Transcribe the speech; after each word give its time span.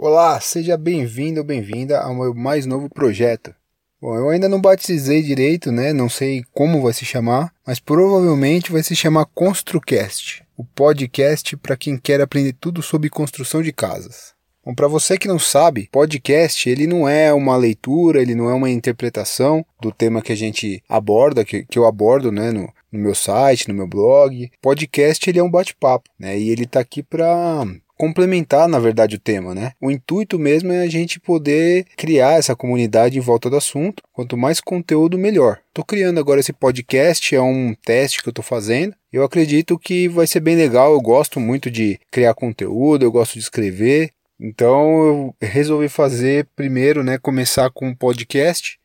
Olá, 0.00 0.40
seja 0.40 0.76
bem-vindo 0.76 1.40
ou 1.40 1.44
bem-vinda 1.44 1.98
ao 2.00 2.14
meu 2.14 2.32
mais 2.32 2.64
novo 2.64 2.88
projeto. 2.88 3.52
Bom, 4.00 4.14
eu 4.14 4.30
ainda 4.30 4.48
não 4.48 4.60
batizei 4.60 5.24
direito, 5.24 5.72
né? 5.72 5.92
Não 5.92 6.08
sei 6.08 6.44
como 6.52 6.80
vai 6.80 6.92
se 6.92 7.04
chamar, 7.04 7.52
mas 7.66 7.80
provavelmente 7.80 8.70
vai 8.70 8.80
se 8.84 8.94
chamar 8.94 9.26
ConstruCast, 9.26 10.44
o 10.56 10.64
podcast 10.64 11.56
para 11.56 11.76
quem 11.76 11.98
quer 11.98 12.20
aprender 12.20 12.52
tudo 12.60 12.80
sobre 12.80 13.10
construção 13.10 13.60
de 13.60 13.72
casas. 13.72 14.37
Bom, 14.68 14.74
para 14.74 14.86
você 14.86 15.16
que 15.16 15.26
não 15.26 15.38
sabe, 15.38 15.88
podcast 15.90 16.68
ele 16.68 16.86
não 16.86 17.08
é 17.08 17.32
uma 17.32 17.56
leitura, 17.56 18.20
ele 18.20 18.34
não 18.34 18.50
é 18.50 18.52
uma 18.52 18.68
interpretação 18.68 19.64
do 19.80 19.90
tema 19.90 20.20
que 20.20 20.30
a 20.30 20.36
gente 20.36 20.82
aborda, 20.86 21.42
que, 21.42 21.64
que 21.64 21.78
eu 21.78 21.86
abordo, 21.86 22.30
né, 22.30 22.52
no, 22.52 22.70
no 22.92 22.98
meu 22.98 23.14
site, 23.14 23.66
no 23.66 23.72
meu 23.72 23.86
blog. 23.86 24.50
Podcast 24.60 25.30
ele 25.30 25.38
é 25.38 25.42
um 25.42 25.50
bate-papo, 25.50 26.10
né? 26.18 26.38
E 26.38 26.50
ele 26.50 26.64
está 26.64 26.80
aqui 26.80 27.02
para 27.02 27.64
complementar, 27.96 28.68
na 28.68 28.78
verdade, 28.78 29.16
o 29.16 29.18
tema, 29.18 29.54
né? 29.54 29.72
O 29.80 29.90
intuito 29.90 30.38
mesmo 30.38 30.70
é 30.70 30.82
a 30.82 30.86
gente 30.86 31.18
poder 31.18 31.86
criar 31.96 32.38
essa 32.38 32.54
comunidade 32.54 33.16
em 33.16 33.22
volta 33.22 33.48
do 33.48 33.56
assunto. 33.56 34.02
Quanto 34.12 34.36
mais 34.36 34.60
conteúdo, 34.60 35.16
melhor. 35.16 35.60
Estou 35.68 35.84
criando 35.84 36.20
agora 36.20 36.40
esse 36.40 36.52
podcast, 36.52 37.34
é 37.34 37.40
um 37.40 37.74
teste 37.84 38.22
que 38.22 38.28
eu 38.28 38.32
estou 38.32 38.44
fazendo. 38.44 38.94
Eu 39.10 39.24
acredito 39.24 39.78
que 39.78 40.08
vai 40.08 40.26
ser 40.26 40.40
bem 40.40 40.56
legal. 40.56 40.92
Eu 40.92 41.00
gosto 41.00 41.40
muito 41.40 41.70
de 41.70 41.98
criar 42.10 42.34
conteúdo, 42.34 43.02
eu 43.02 43.10
gosto 43.10 43.32
de 43.32 43.40
escrever. 43.40 44.12
Então 44.40 45.04
eu 45.04 45.36
resolvi 45.40 45.88
fazer 45.88 46.46
primeiro, 46.54 47.02
né? 47.02 47.18
Começar 47.18 47.70
com 47.70 47.88
um 47.88 47.94
podcast 47.94 48.78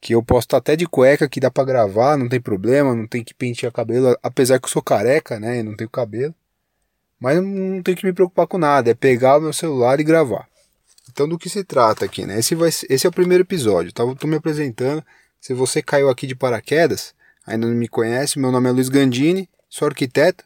que 0.00 0.14
eu 0.14 0.22
posto 0.22 0.56
até 0.56 0.74
de 0.76 0.86
cueca 0.86 1.28
que 1.28 1.40
dá 1.40 1.50
para 1.50 1.64
gravar, 1.64 2.16
não 2.16 2.28
tem 2.28 2.40
problema, 2.40 2.94
não 2.94 3.06
tem 3.06 3.22
que 3.22 3.34
pentear 3.34 3.70
cabelo, 3.70 4.16
apesar 4.22 4.58
que 4.58 4.64
eu 4.64 4.70
sou 4.70 4.82
careca, 4.82 5.38
né, 5.38 5.58
e 5.58 5.62
não 5.62 5.76
tenho 5.76 5.90
cabelo. 5.90 6.34
Mas 7.20 7.36
não 7.42 7.82
tenho 7.82 7.96
que 7.96 8.06
me 8.06 8.12
preocupar 8.14 8.46
com 8.46 8.56
nada, 8.56 8.90
é 8.90 8.94
pegar 8.94 9.36
o 9.36 9.42
meu 9.42 9.52
celular 9.52 10.00
e 10.00 10.04
gravar. 10.04 10.48
Então 11.12 11.28
do 11.28 11.38
que 11.38 11.50
se 11.50 11.62
trata 11.62 12.04
aqui, 12.06 12.24
né? 12.24 12.38
Esse, 12.38 12.54
vai, 12.54 12.70
esse 12.70 13.06
é 13.06 13.08
o 13.08 13.12
primeiro 13.12 13.42
episódio, 13.42 13.92
tá? 13.92 14.02
Eu 14.02 14.16
tô 14.16 14.26
me 14.26 14.36
apresentando. 14.36 15.04
Se 15.38 15.52
você 15.52 15.82
caiu 15.82 16.08
aqui 16.08 16.26
de 16.26 16.34
paraquedas, 16.34 17.14
ainda 17.46 17.66
não 17.66 17.74
me 17.74 17.88
conhece, 17.88 18.38
meu 18.38 18.50
nome 18.50 18.68
é 18.70 18.72
Luiz 18.72 18.88
Gandini, 18.88 19.48
sou 19.68 19.86
arquiteto. 19.88 20.44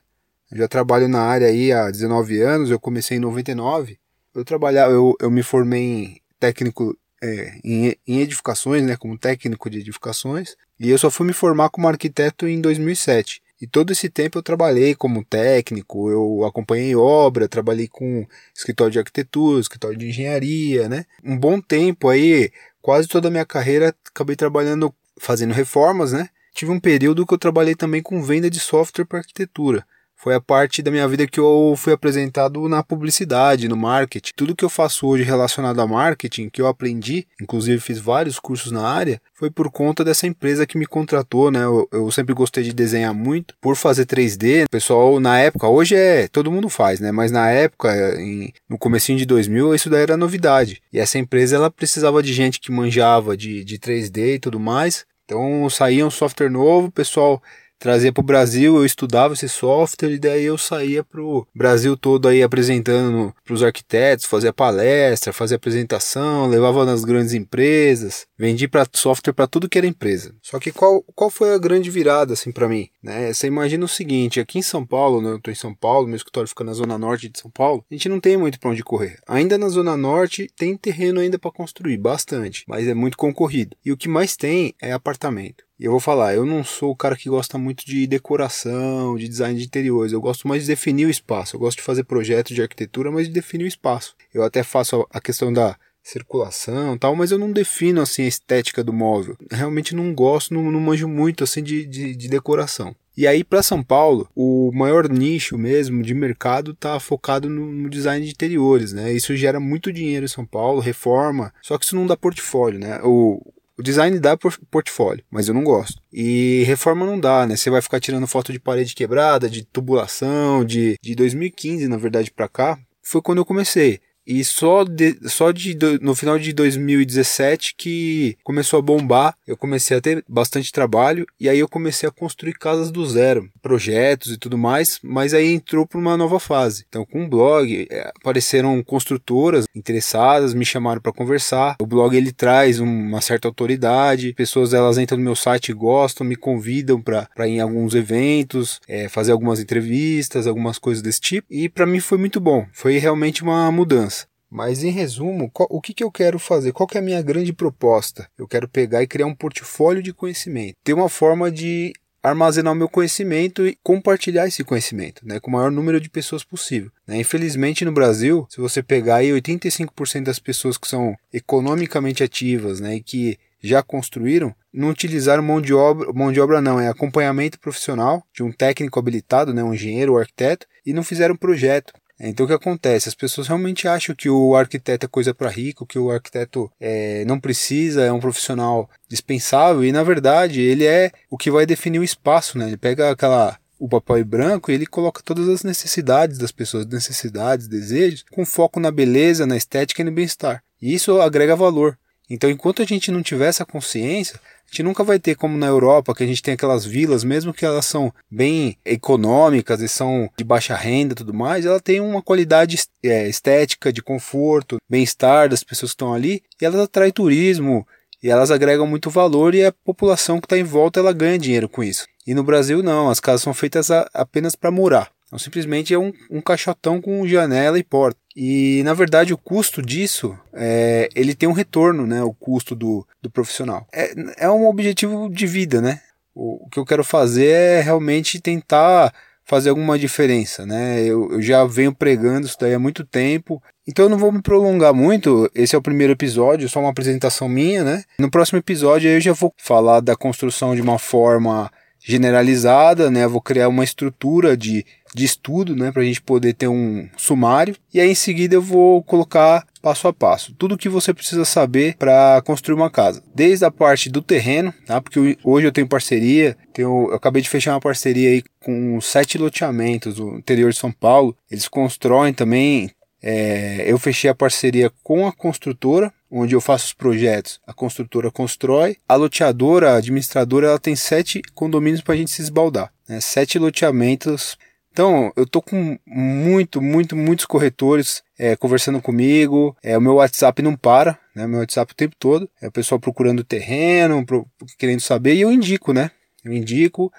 Já 0.50 0.66
trabalho 0.66 1.08
na 1.08 1.20
área 1.20 1.46
aí 1.46 1.72
há 1.72 1.90
19 1.90 2.40
anos, 2.40 2.70
eu 2.70 2.80
comecei 2.80 3.18
em 3.18 3.20
99. 3.20 3.98
Eu 4.34 4.44
trabalhava, 4.44 4.92
eu, 4.92 5.14
eu 5.20 5.30
me 5.30 5.42
formei 5.42 5.80
em 5.80 6.20
técnico 6.40 6.96
é, 7.22 7.58
em, 7.64 7.96
em 8.06 8.20
edificações, 8.20 8.82
né, 8.82 8.96
como 8.96 9.16
técnico 9.16 9.70
de 9.70 9.78
edificações, 9.78 10.56
e 10.78 10.90
eu 10.90 10.98
só 10.98 11.10
fui 11.10 11.26
me 11.26 11.32
formar 11.32 11.70
como 11.70 11.88
arquiteto 11.88 12.46
em 12.46 12.60
2007. 12.60 13.40
E 13.60 13.66
todo 13.66 13.92
esse 13.92 14.10
tempo 14.10 14.38
eu 14.38 14.42
trabalhei 14.42 14.94
como 14.94 15.24
técnico, 15.24 16.10
eu 16.10 16.44
acompanhei 16.44 16.94
obra, 16.94 17.48
trabalhei 17.48 17.88
com 17.88 18.26
escritório 18.54 18.92
de 18.92 18.98
arquitetura, 18.98 19.60
escritório 19.60 19.96
de 19.96 20.08
engenharia, 20.08 20.88
né? 20.88 21.06
Um 21.22 21.38
bom 21.38 21.60
tempo 21.60 22.08
aí, 22.08 22.50
quase 22.82 23.08
toda 23.08 23.28
a 23.28 23.30
minha 23.30 23.46
carreira 23.46 23.94
acabei 24.10 24.36
trabalhando 24.36 24.92
fazendo 25.18 25.54
reformas, 25.54 26.12
né? 26.12 26.28
Tive 26.52 26.72
um 26.72 26.80
período 26.80 27.24
que 27.24 27.32
eu 27.32 27.38
trabalhei 27.38 27.74
também 27.74 28.02
com 28.02 28.22
venda 28.22 28.50
de 28.50 28.60
software 28.60 29.06
para 29.06 29.20
arquitetura 29.20 29.86
foi 30.16 30.34
a 30.34 30.40
parte 30.40 30.82
da 30.82 30.90
minha 30.90 31.06
vida 31.06 31.26
que 31.26 31.38
eu 31.38 31.74
fui 31.76 31.92
apresentado 31.92 32.68
na 32.68 32.82
publicidade, 32.82 33.68
no 33.68 33.76
marketing. 33.76 34.32
Tudo 34.34 34.56
que 34.56 34.64
eu 34.64 34.70
faço 34.70 35.06
hoje 35.06 35.22
relacionado 35.22 35.80
a 35.80 35.86
marketing, 35.86 36.48
que 36.48 36.62
eu 36.62 36.66
aprendi, 36.66 37.26
inclusive 37.40 37.80
fiz 37.80 37.98
vários 37.98 38.38
cursos 38.38 38.72
na 38.72 38.86
área, 38.88 39.20
foi 39.34 39.50
por 39.50 39.70
conta 39.70 40.04
dessa 40.04 40.26
empresa 40.26 40.66
que 40.66 40.78
me 40.78 40.86
contratou, 40.86 41.50
né? 41.50 41.64
Eu, 41.64 41.88
eu 41.92 42.10
sempre 42.10 42.34
gostei 42.34 42.62
de 42.62 42.72
desenhar 42.72 43.12
muito, 43.12 43.54
por 43.60 43.76
fazer 43.76 44.06
3D. 44.06 44.64
O 44.64 44.70
pessoal, 44.70 45.20
na 45.20 45.38
época, 45.38 45.68
hoje 45.68 45.94
é 45.94 46.28
todo 46.28 46.50
mundo 46.50 46.68
faz, 46.68 47.00
né? 47.00 47.12
Mas 47.12 47.30
na 47.30 47.50
época, 47.50 47.92
em, 48.18 48.52
no 48.68 48.78
comecinho 48.78 49.18
de 49.18 49.26
2000, 49.26 49.74
isso 49.74 49.90
daí 49.90 50.02
era 50.02 50.16
novidade. 50.16 50.80
E 50.92 50.98
essa 50.98 51.18
empresa, 51.18 51.56
ela 51.56 51.70
precisava 51.70 52.22
de 52.22 52.32
gente 52.32 52.60
que 52.60 52.72
manjava 52.72 53.36
de, 53.36 53.64
de 53.64 53.78
3D 53.78 54.36
e 54.36 54.38
tudo 54.38 54.58
mais. 54.58 55.04
Então 55.24 55.68
saía 55.70 56.06
um 56.06 56.10
software 56.10 56.50
novo, 56.50 56.88
o 56.88 56.92
pessoal 56.92 57.42
trazia 57.84 58.10
para 58.10 58.22
o 58.22 58.24
Brasil, 58.24 58.76
eu 58.76 58.86
estudava 58.86 59.34
esse 59.34 59.46
software 59.46 60.12
e 60.12 60.18
daí 60.18 60.44
eu 60.44 60.56
saía 60.56 61.04
para 61.04 61.20
o 61.20 61.46
Brasil 61.54 61.98
todo 61.98 62.26
aí 62.26 62.42
apresentando 62.42 63.34
para 63.44 63.52
os 63.52 63.62
arquitetos, 63.62 64.24
fazia 64.24 64.54
palestra, 64.54 65.34
fazia 65.34 65.58
apresentação, 65.58 66.48
levava 66.48 66.86
nas 66.86 67.04
grandes 67.04 67.34
empresas, 67.34 68.26
vendi 68.38 68.66
para 68.66 68.86
software 68.90 69.34
para 69.34 69.46
tudo 69.46 69.68
que 69.68 69.76
era 69.76 69.86
empresa. 69.86 70.34
Só 70.40 70.58
que 70.58 70.72
qual, 70.72 71.02
qual 71.14 71.28
foi 71.28 71.52
a 71.52 71.58
grande 71.58 71.90
virada 71.90 72.32
assim 72.32 72.50
para 72.50 72.70
mim? 72.70 72.88
Né? 73.02 73.30
Você 73.30 73.48
imagina 73.48 73.84
o 73.84 73.88
seguinte, 73.88 74.40
aqui 74.40 74.58
em 74.58 74.62
São 74.62 74.86
Paulo, 74.86 75.20
né, 75.20 75.32
eu 75.32 75.36
estou 75.36 75.52
em 75.52 75.54
São 75.54 75.74
Paulo, 75.74 76.06
meu 76.06 76.16
escritório 76.16 76.48
fica 76.48 76.64
na 76.64 76.72
zona 76.72 76.96
norte 76.96 77.28
de 77.28 77.38
São 77.38 77.50
Paulo, 77.50 77.84
a 77.90 77.94
gente 77.94 78.08
não 78.08 78.18
tem 78.18 78.38
muito 78.38 78.58
para 78.58 78.70
onde 78.70 78.82
correr. 78.82 79.18
Ainda 79.28 79.58
na 79.58 79.68
zona 79.68 79.94
norte 79.94 80.50
tem 80.56 80.74
terreno 80.74 81.20
ainda 81.20 81.38
para 81.38 81.50
construir, 81.50 81.98
bastante, 81.98 82.64
mas 82.66 82.88
é 82.88 82.94
muito 82.94 83.18
concorrido. 83.18 83.76
E 83.84 83.92
o 83.92 83.96
que 83.96 84.08
mais 84.08 84.38
tem 84.38 84.74
é 84.80 84.90
apartamento. 84.90 85.64
E 85.78 85.84
eu 85.84 85.90
vou 85.90 86.00
falar, 86.00 86.34
eu 86.34 86.46
não 86.46 86.62
sou 86.62 86.92
o 86.92 86.96
cara 86.96 87.16
que 87.16 87.28
gosta 87.28 87.58
muito 87.58 87.84
de 87.84 88.06
decoração, 88.06 89.16
de 89.16 89.26
design 89.26 89.58
de 89.58 89.64
interiores. 89.66 90.12
Eu 90.12 90.20
gosto 90.20 90.46
mais 90.46 90.62
de 90.62 90.68
definir 90.68 91.06
o 91.06 91.10
espaço. 91.10 91.56
Eu 91.56 91.60
gosto 91.60 91.78
de 91.78 91.84
fazer 91.84 92.04
projetos 92.04 92.54
de 92.54 92.62
arquitetura, 92.62 93.10
mas 93.10 93.26
de 93.26 93.32
definir 93.32 93.64
o 93.64 93.68
espaço. 93.68 94.14
Eu 94.32 94.44
até 94.44 94.62
faço 94.62 95.06
a 95.10 95.20
questão 95.20 95.52
da 95.52 95.76
circulação 96.04 96.98
tal, 96.98 97.16
mas 97.16 97.30
eu 97.30 97.38
não 97.38 97.50
defino 97.50 98.02
assim 98.02 98.22
a 98.22 98.28
estética 98.28 98.84
do 98.84 98.92
móvel. 98.92 99.36
Realmente 99.50 99.94
não 99.94 100.14
gosto, 100.14 100.52
não, 100.52 100.70
não 100.70 100.78
manjo 100.78 101.08
muito 101.08 101.42
assim 101.42 101.62
de, 101.62 101.86
de, 101.86 102.14
de 102.14 102.28
decoração. 102.28 102.94
E 103.16 103.26
aí 103.26 103.42
para 103.42 103.62
São 103.62 103.82
Paulo, 103.82 104.28
o 104.34 104.70
maior 104.74 105.08
nicho 105.08 105.56
mesmo 105.56 106.02
de 106.02 106.12
mercado 106.12 106.72
está 106.72 107.00
focado 107.00 107.48
no, 107.48 107.72
no, 107.72 107.88
design 107.88 108.24
de 108.24 108.32
interiores, 108.32 108.92
né? 108.92 109.12
Isso 109.12 109.34
gera 109.36 109.60
muito 109.60 109.92
dinheiro 109.92 110.24
em 110.24 110.28
São 110.28 110.44
Paulo, 110.44 110.80
reforma, 110.80 111.54
só 111.62 111.78
que 111.78 111.84
isso 111.84 111.94
não 111.94 112.06
dá 112.06 112.16
portfólio, 112.16 112.80
né? 112.80 113.00
O, 113.04 113.40
o 113.78 113.82
design 113.82 114.18
dá 114.20 114.36
portfólio, 114.70 115.24
mas 115.30 115.48
eu 115.48 115.54
não 115.54 115.64
gosto. 115.64 116.00
E 116.12 116.62
reforma 116.66 117.04
não 117.04 117.18
dá, 117.18 117.46
né? 117.46 117.56
Você 117.56 117.70
vai 117.70 117.82
ficar 117.82 118.00
tirando 118.00 118.26
foto 118.26 118.52
de 118.52 118.60
parede 118.60 118.94
quebrada, 118.94 119.48
de 119.50 119.64
tubulação, 119.64 120.64
de, 120.64 120.96
de 121.02 121.14
2015, 121.14 121.88
na 121.88 121.96
verdade, 121.96 122.30
para 122.30 122.48
cá. 122.48 122.78
Foi 123.02 123.20
quando 123.20 123.38
eu 123.38 123.44
comecei. 123.44 124.00
E 124.26 124.42
só, 124.44 124.84
de, 124.84 125.18
só 125.28 125.50
de, 125.50 125.76
no 126.00 126.14
final 126.14 126.38
de 126.38 126.52
2017 126.52 127.74
que 127.76 128.36
começou 128.42 128.78
a 128.78 128.82
bombar, 128.82 129.34
eu 129.46 129.56
comecei 129.56 129.96
a 129.96 130.00
ter 130.00 130.24
bastante 130.28 130.72
trabalho 130.72 131.26
e 131.38 131.48
aí 131.48 131.58
eu 131.58 131.68
comecei 131.68 132.08
a 132.08 132.12
construir 132.12 132.54
casas 132.54 132.90
do 132.90 133.04
zero, 133.06 133.48
projetos 133.62 134.32
e 134.32 134.38
tudo 134.38 134.56
mais, 134.56 134.98
mas 135.02 135.34
aí 135.34 135.52
entrou 135.52 135.86
para 135.86 135.98
uma 135.98 136.16
nova 136.16 136.40
fase. 136.40 136.84
Então, 136.88 137.04
com 137.04 137.24
o 137.24 137.28
blog, 137.28 137.86
é, 137.90 138.12
apareceram 138.16 138.82
construtoras 138.82 139.66
interessadas, 139.74 140.54
me 140.54 140.64
chamaram 140.64 141.00
para 141.00 141.12
conversar. 141.12 141.76
O 141.80 141.86
blog 141.86 142.16
ele 142.16 142.32
traz 142.32 142.80
uma 142.80 143.20
certa 143.20 143.48
autoridade, 143.48 144.32
pessoas 144.34 144.72
elas 144.72 144.98
entram 144.98 145.18
no 145.18 145.24
meu 145.24 145.36
site 145.36 145.70
e 145.70 145.74
gostam, 145.74 146.26
me 146.26 146.36
convidam 146.36 147.00
para 147.00 147.28
ir 147.46 147.52
em 147.52 147.60
alguns 147.60 147.94
eventos, 147.94 148.80
é, 148.88 149.08
fazer 149.08 149.32
algumas 149.32 149.60
entrevistas, 149.60 150.46
algumas 150.46 150.78
coisas 150.78 151.02
desse 151.02 151.20
tipo. 151.20 151.46
E 151.50 151.68
para 151.68 151.86
mim 151.86 152.00
foi 152.00 152.18
muito 152.18 152.40
bom, 152.40 152.66
foi 152.72 152.98
realmente 152.98 153.42
uma 153.42 153.70
mudança. 153.70 154.13
Mas 154.54 154.84
em 154.84 154.90
resumo, 154.90 155.50
o 155.52 155.80
que, 155.80 155.92
que 155.92 156.04
eu 156.04 156.12
quero 156.12 156.38
fazer? 156.38 156.72
Qual 156.72 156.86
que 156.86 156.96
é 156.96 157.00
a 157.00 157.04
minha 157.04 157.20
grande 157.20 157.52
proposta? 157.52 158.28
Eu 158.38 158.46
quero 158.46 158.68
pegar 158.68 159.02
e 159.02 159.06
criar 159.08 159.26
um 159.26 159.34
portfólio 159.34 160.00
de 160.00 160.12
conhecimento. 160.12 160.76
Ter 160.84 160.92
uma 160.92 161.08
forma 161.08 161.50
de 161.50 161.92
armazenar 162.22 162.72
o 162.72 162.76
meu 162.76 162.88
conhecimento 162.88 163.66
e 163.66 163.76
compartilhar 163.82 164.46
esse 164.46 164.62
conhecimento 164.62 165.26
né, 165.26 165.40
com 165.40 165.50
o 165.50 165.52
maior 165.52 165.72
número 165.72 166.00
de 166.00 166.08
pessoas 166.08 166.44
possível. 166.44 166.88
Né? 167.04 167.16
Infelizmente 167.16 167.84
no 167.84 167.90
Brasil, 167.90 168.46
se 168.48 168.60
você 168.60 168.80
pegar 168.80 169.16
aí 169.16 169.30
85% 169.30 170.22
das 170.22 170.38
pessoas 170.38 170.78
que 170.78 170.86
são 170.86 171.16
economicamente 171.32 172.22
ativas 172.22 172.78
né, 172.78 172.94
e 172.94 173.02
que 173.02 173.36
já 173.60 173.82
construíram, 173.82 174.54
não 174.72 174.90
utilizaram 174.90 175.42
mão 175.42 175.60
de 175.60 175.74
obra, 175.74 176.12
mão 176.12 176.30
de 176.30 176.40
obra 176.40 176.60
não, 176.60 176.78
é 176.78 176.86
acompanhamento 176.86 177.58
profissional 177.58 178.22
de 178.32 178.44
um 178.44 178.52
técnico 178.52 179.00
habilitado, 179.00 179.52
né, 179.52 179.64
um 179.64 179.74
engenheiro 179.74 180.12
ou 180.12 180.18
arquiteto, 180.18 180.66
e 180.86 180.92
não 180.92 181.02
fizeram 181.02 181.34
projeto. 181.34 181.92
Então 182.18 182.44
o 182.44 182.48
que 182.48 182.54
acontece? 182.54 183.08
As 183.08 183.14
pessoas 183.14 183.48
realmente 183.48 183.88
acham 183.88 184.14
que 184.14 184.28
o 184.30 184.54
arquiteto 184.54 185.06
é 185.06 185.08
coisa 185.08 185.34
para 185.34 185.50
rico, 185.50 185.86
que 185.86 185.98
o 185.98 186.10
arquiteto 186.10 186.70
é, 186.80 187.24
não 187.24 187.40
precisa, 187.40 188.04
é 188.04 188.12
um 188.12 188.20
profissional 188.20 188.88
dispensável, 189.08 189.84
e 189.84 189.92
na 189.92 190.02
verdade 190.02 190.60
ele 190.60 190.84
é 190.84 191.10
o 191.30 191.36
que 191.36 191.50
vai 191.50 191.66
definir 191.66 191.98
o 191.98 192.04
espaço, 192.04 192.56
né? 192.56 192.66
Ele 192.66 192.76
pega 192.76 193.10
aquela 193.10 193.58
o 193.78 193.88
papel 193.88 194.24
branco 194.24 194.70
e 194.70 194.74
ele 194.74 194.86
coloca 194.86 195.20
todas 195.22 195.48
as 195.48 195.62
necessidades 195.62 196.38
das 196.38 196.52
pessoas, 196.52 196.86
necessidades, 196.86 197.68
desejos, 197.68 198.24
com 198.30 198.46
foco 198.46 198.80
na 198.80 198.90
beleza, 198.90 199.46
na 199.46 199.56
estética 199.56 200.00
e 200.00 200.04
no 200.04 200.12
bem-estar. 200.12 200.62
E 200.80 200.94
isso 200.94 201.20
agrega 201.20 201.56
valor. 201.56 201.98
Então, 202.28 202.48
enquanto 202.48 202.80
a 202.80 202.84
gente 202.84 203.10
não 203.10 203.22
tiver 203.22 203.48
essa 203.48 203.64
consciência, 203.64 204.36
a 204.36 204.70
gente 204.70 204.82
nunca 204.82 205.04
vai 205.04 205.18
ter 205.18 205.34
como 205.34 205.58
na 205.58 205.66
Europa, 205.66 206.14
que 206.14 206.24
a 206.24 206.26
gente 206.26 206.42
tem 206.42 206.54
aquelas 206.54 206.84
vilas, 206.84 207.22
mesmo 207.22 207.52
que 207.52 207.64
elas 207.64 207.84
são 207.84 208.12
bem 208.30 208.76
econômicas 208.84 209.80
e 209.80 209.88
são 209.88 210.28
de 210.36 210.42
baixa 210.42 210.74
renda 210.74 211.12
e 211.12 211.16
tudo 211.16 211.34
mais, 211.34 211.66
ela 211.66 211.80
tem 211.80 212.00
uma 212.00 212.22
qualidade 212.22 212.82
é, 213.02 213.28
estética, 213.28 213.92
de 213.92 214.02
conforto, 214.02 214.78
bem-estar 214.88 215.48
das 215.48 215.62
pessoas 215.62 215.92
que 215.92 215.96
estão 215.96 216.14
ali, 216.14 216.42
e 216.60 216.64
elas 216.64 216.80
atraem 216.80 217.12
turismo, 217.12 217.86
e 218.22 218.30
elas 218.30 218.50
agregam 218.50 218.86
muito 218.86 219.10
valor 219.10 219.54
e 219.54 219.62
a 219.62 219.70
população 219.70 220.40
que 220.40 220.46
está 220.46 220.56
em 220.56 220.64
volta 220.64 220.98
ela 220.98 221.12
ganha 221.12 221.38
dinheiro 221.38 221.68
com 221.68 221.84
isso. 221.84 222.06
E 222.26 222.34
no 222.34 222.42
Brasil 222.42 222.82
não, 222.82 223.10
as 223.10 223.20
casas 223.20 223.42
são 223.42 223.52
feitas 223.52 223.90
a, 223.90 224.08
apenas 224.14 224.56
para 224.56 224.70
morar. 224.70 225.10
Então, 225.26 225.38
simplesmente 225.38 225.92
é 225.92 225.98
um, 225.98 226.12
um 226.30 226.40
caixotão 226.40 227.00
com 227.00 227.26
janela 227.26 227.78
e 227.78 227.82
porta. 227.82 228.18
E, 228.36 228.82
na 228.84 228.94
verdade, 228.94 229.32
o 229.32 229.38
custo 229.38 229.80
disso, 229.80 230.36
é, 230.52 231.08
ele 231.14 231.34
tem 231.34 231.48
um 231.48 231.52
retorno, 231.52 232.06
né? 232.06 232.22
O 232.22 232.32
custo 232.32 232.74
do, 232.74 233.06
do 233.22 233.30
profissional. 233.30 233.86
É, 233.92 234.12
é 234.38 234.50
um 234.50 234.66
objetivo 234.66 235.28
de 235.28 235.46
vida, 235.46 235.80
né? 235.80 236.00
O, 236.34 236.66
o 236.66 236.68
que 236.68 236.78
eu 236.78 236.84
quero 236.84 237.04
fazer 237.04 237.46
é 237.46 237.80
realmente 237.80 238.40
tentar 238.40 239.12
fazer 239.44 239.68
alguma 239.68 239.98
diferença, 239.98 240.64
né? 240.66 241.02
Eu, 241.04 241.30
eu, 241.32 241.42
já 241.42 241.64
venho 241.64 241.94
pregando 241.94 242.46
isso 242.46 242.56
daí 242.58 242.74
há 242.74 242.78
muito 242.78 243.04
tempo, 243.04 243.62
então 243.86 244.06
eu 244.06 244.08
não 244.08 244.18
vou 244.18 244.32
me 244.32 244.42
prolongar 244.42 244.94
muito. 244.94 245.50
Esse 245.54 245.76
é 245.76 245.78
o 245.78 245.82
primeiro 245.82 246.14
episódio, 246.14 246.68
só 246.68 246.80
uma 246.80 246.90
apresentação 246.90 247.48
minha, 247.48 247.84
né? 247.84 248.02
No 248.18 248.30
próximo 248.30 248.58
episódio 248.58 249.10
eu 249.10 249.20
já 249.20 249.32
vou 249.32 249.52
falar 249.58 250.00
da 250.00 250.16
construção 250.16 250.74
de 250.74 250.80
uma 250.80 250.98
forma 250.98 251.70
generalizada, 252.00 253.10
né? 253.10 253.24
Eu 253.24 253.30
vou 253.30 253.40
criar 253.40 253.68
uma 253.68 253.84
estrutura 253.84 254.56
de, 254.56 254.84
de 255.14 255.24
estudo, 255.24 255.76
né? 255.76 255.92
Para 255.92 256.02
a 256.02 256.04
gente 256.04 256.20
poder 256.20 256.54
ter 256.54 256.68
um 256.68 257.08
sumário. 257.16 257.76
E 257.92 258.00
aí 258.00 258.10
em 258.10 258.14
seguida 258.14 258.54
eu 258.54 258.62
vou 258.62 259.02
colocar 259.02 259.64
passo 259.80 260.08
a 260.08 260.12
passo 260.14 260.54
tudo 260.54 260.74
o 260.74 260.78
que 260.78 260.88
você 260.88 261.12
precisa 261.12 261.44
saber 261.44 261.94
para 261.98 262.40
construir 262.42 262.74
uma 262.74 262.90
casa, 262.90 263.22
desde 263.34 263.66
a 263.66 263.70
parte 263.70 264.08
do 264.08 264.22
terreno, 264.22 264.72
tá? 264.86 265.00
Porque 265.00 265.36
hoje 265.44 265.66
eu 265.66 265.72
tenho 265.72 265.86
parceria, 265.86 266.56
tenho, 266.72 267.08
eu 267.10 267.14
acabei 267.14 267.42
de 267.42 267.50
fechar 267.50 267.74
uma 267.74 267.80
parceria 267.80 268.30
aí 268.30 268.42
com 268.60 268.98
sete 269.00 269.36
loteamentos 269.36 270.18
no 270.18 270.38
interior 270.38 270.72
de 270.72 270.78
São 270.78 270.90
Paulo. 270.90 271.36
Eles 271.50 271.68
constroem 271.68 272.32
também. 272.32 272.90
É, 273.22 273.84
eu 273.86 273.98
fechei 273.98 274.28
a 274.28 274.34
parceria 274.34 274.90
com 275.02 275.26
a 275.26 275.32
construtora 275.32 276.12
onde 276.30 276.54
eu 276.54 276.60
faço 276.60 276.86
os 276.86 276.92
projetos, 276.92 277.60
a 277.64 277.72
construtora 277.72 278.28
constrói, 278.28 278.96
a 279.08 279.14
loteadora, 279.14 279.92
a 279.92 279.96
administradora, 279.96 280.66
ela 280.66 280.78
tem 280.80 280.96
sete 280.96 281.40
condomínios 281.54 282.00
para 282.00 282.14
a 282.14 282.16
gente 282.16 282.32
se 282.32 282.42
esbaldar, 282.42 282.92
né? 283.08 283.20
sete 283.20 283.56
loteamentos. 283.56 284.58
Então, 284.94 285.32
eu 285.34 285.44
tô 285.44 285.60
com 285.60 285.98
muito, 286.06 286.80
muito, 286.80 287.16
muitos 287.16 287.46
corretores 287.46 288.22
é, 288.38 288.54
conversando 288.54 289.02
comigo. 289.02 289.76
É, 289.82 289.98
o 289.98 290.00
meu 290.00 290.14
WhatsApp 290.14 290.62
não 290.62 290.76
para, 290.76 291.18
né? 291.34 291.48
Meu 291.48 291.58
WhatsApp 291.58 291.92
o 291.92 291.96
tempo 291.96 292.14
todo. 292.16 292.48
É 292.62 292.68
o 292.68 292.70
pessoal 292.70 293.00
procurando 293.00 293.42
terreno, 293.42 294.24
pro, 294.24 294.46
querendo 294.78 295.00
saber, 295.00 295.34
e 295.34 295.40
eu 295.40 295.50
indico, 295.50 295.92
né? 295.92 296.12
Eu 296.44 296.52
indico. 296.52 297.12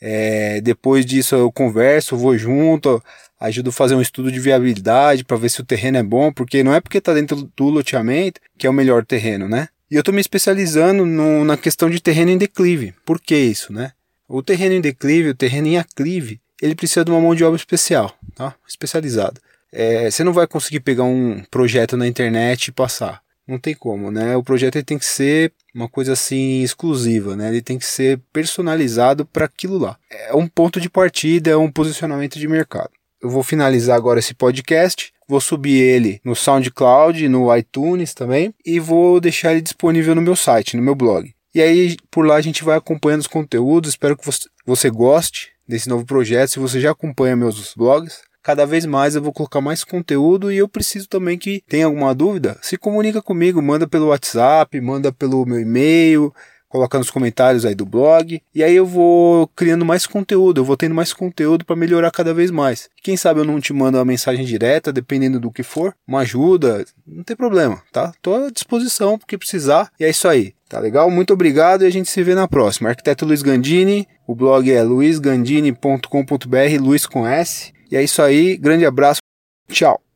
É, 0.00 0.60
depois 0.60 1.04
disso 1.04 1.34
eu 1.34 1.50
converso, 1.50 2.16
vou 2.16 2.38
junto, 2.38 3.02
ajudo 3.40 3.70
a 3.70 3.72
fazer 3.72 3.96
um 3.96 4.00
estudo 4.00 4.30
de 4.30 4.38
viabilidade 4.38 5.24
para 5.24 5.36
ver 5.36 5.48
se 5.48 5.60
o 5.60 5.64
terreno 5.64 5.98
é 5.98 6.04
bom, 6.04 6.32
porque 6.32 6.62
não 6.62 6.72
é 6.72 6.80
porque 6.80 6.98
está 6.98 7.12
dentro 7.12 7.50
do 7.56 7.64
loteamento 7.64 8.40
que 8.56 8.68
é 8.68 8.70
o 8.70 8.72
melhor 8.72 9.04
terreno, 9.04 9.48
né? 9.48 9.66
E 9.90 9.96
eu 9.96 10.00
estou 10.00 10.14
me 10.14 10.20
especializando 10.20 11.04
no, 11.04 11.44
na 11.44 11.56
questão 11.56 11.90
de 11.90 12.00
terreno 12.00 12.30
em 12.30 12.38
declive. 12.38 12.94
Por 13.04 13.20
que 13.20 13.36
isso, 13.36 13.72
né? 13.72 13.90
O 14.28 14.44
terreno 14.44 14.76
em 14.76 14.80
declive, 14.80 15.30
o 15.30 15.34
terreno 15.34 15.66
em 15.66 15.76
aclive, 15.76 16.40
ele 16.60 16.74
precisa 16.74 17.04
de 17.04 17.10
uma 17.10 17.20
mão 17.20 17.34
de 17.34 17.44
obra 17.44 17.56
especial, 17.56 18.12
tá? 18.34 18.54
Especializada. 18.68 19.40
É, 19.72 20.10
você 20.10 20.24
não 20.24 20.32
vai 20.32 20.46
conseguir 20.46 20.80
pegar 20.80 21.04
um 21.04 21.42
projeto 21.50 21.96
na 21.96 22.06
internet 22.06 22.68
e 22.68 22.72
passar. 22.72 23.20
Não 23.46 23.58
tem 23.58 23.74
como, 23.74 24.10
né? 24.10 24.36
O 24.36 24.42
projeto 24.42 24.82
tem 24.82 24.98
que 24.98 25.06
ser 25.06 25.52
uma 25.74 25.88
coisa 25.88 26.14
assim 26.14 26.62
exclusiva, 26.62 27.36
né? 27.36 27.48
Ele 27.48 27.62
tem 27.62 27.78
que 27.78 27.86
ser 27.86 28.20
personalizado 28.32 29.24
para 29.24 29.44
aquilo 29.44 29.78
lá. 29.78 29.96
É 30.10 30.34
um 30.34 30.48
ponto 30.48 30.80
de 30.80 30.88
partida, 30.88 31.50
é 31.50 31.56
um 31.56 31.70
posicionamento 31.70 32.38
de 32.38 32.48
mercado 32.48 32.90
eu 33.26 33.30
vou 33.30 33.42
finalizar 33.42 33.96
agora 33.96 34.20
esse 34.20 34.34
podcast. 34.34 35.12
Vou 35.28 35.40
subir 35.40 35.80
ele 35.80 36.20
no 36.24 36.36
SoundCloud, 36.36 37.28
no 37.28 37.54
iTunes 37.56 38.14
também, 38.14 38.54
e 38.64 38.78
vou 38.78 39.20
deixar 39.20 39.52
ele 39.52 39.60
disponível 39.60 40.14
no 40.14 40.22
meu 40.22 40.36
site, 40.36 40.76
no 40.76 40.82
meu 40.82 40.94
blog. 40.94 41.34
E 41.52 41.60
aí, 41.60 41.96
por 42.10 42.24
lá, 42.24 42.36
a 42.36 42.40
gente 42.40 42.62
vai 42.62 42.76
acompanhando 42.76 43.22
os 43.22 43.26
conteúdos. 43.26 43.90
Espero 43.90 44.16
que 44.16 44.28
você 44.64 44.88
goste 44.88 45.50
desse 45.68 45.88
novo 45.88 46.04
projeto. 46.04 46.50
Se 46.50 46.58
você 46.58 46.80
já 46.80 46.90
acompanha 46.90 47.36
meus 47.36 47.74
blogs, 47.74 48.20
cada 48.42 48.64
vez 48.64 48.86
mais 48.86 49.16
eu 49.16 49.22
vou 49.22 49.32
colocar 49.32 49.60
mais 49.60 49.82
conteúdo 49.82 50.52
e 50.52 50.58
eu 50.58 50.68
preciso 50.68 51.08
também 51.08 51.36
que 51.36 51.62
tenha 51.68 51.86
alguma 51.86 52.14
dúvida, 52.14 52.56
se 52.62 52.76
comunica 52.76 53.20
comigo, 53.20 53.60
manda 53.60 53.88
pelo 53.88 54.06
WhatsApp, 54.06 54.80
manda 54.80 55.10
pelo 55.12 55.44
meu 55.44 55.58
e-mail, 55.58 56.32
coloca 56.68 56.98
nos 56.98 57.10
comentários 57.10 57.64
aí 57.64 57.74
do 57.74 57.86
blog. 57.86 58.40
E 58.54 58.62
aí 58.62 58.74
eu 58.74 58.86
vou 58.86 59.48
criando 59.48 59.84
mais 59.84 60.06
conteúdo, 60.06 60.60
eu 60.60 60.64
vou 60.64 60.76
tendo 60.76 60.94
mais 60.94 61.12
conteúdo 61.12 61.64
para 61.64 61.76
melhorar 61.76 62.10
cada 62.10 62.34
vez 62.34 62.50
mais. 62.50 62.88
Quem 63.02 63.16
sabe 63.16 63.40
eu 63.40 63.44
não 63.44 63.60
te 63.60 63.72
mando 63.72 63.98
uma 63.98 64.04
mensagem 64.04 64.44
direta, 64.44 64.92
dependendo 64.92 65.40
do 65.40 65.50
que 65.50 65.62
for, 65.62 65.94
uma 66.06 66.20
ajuda, 66.20 66.84
não 67.06 67.22
tem 67.22 67.36
problema, 67.36 67.82
tá? 67.92 68.12
Tô 68.20 68.34
à 68.34 68.50
disposição 68.50 69.18
porque 69.18 69.38
precisar. 69.38 69.90
E 69.98 70.04
é 70.04 70.10
isso 70.10 70.28
aí. 70.28 70.54
Tá 70.68 70.80
legal? 70.80 71.08
Muito 71.10 71.32
obrigado 71.32 71.82
e 71.82 71.86
a 71.86 71.90
gente 71.90 72.10
se 72.10 72.22
vê 72.24 72.34
na 72.34 72.48
próxima. 72.48 72.88
Arquiteto 72.88 73.24
Luiz 73.24 73.40
Gandini, 73.40 74.08
o 74.26 74.34
blog 74.34 74.68
é 74.70 74.82
luisgandini.com.br, 74.82 76.80
Luiz 76.80 77.06
com 77.06 77.24
S. 77.26 77.72
E 77.90 77.96
é 77.96 78.02
isso 78.02 78.20
aí, 78.20 78.56
grande 78.56 78.84
abraço, 78.84 79.20
tchau. 79.70 80.00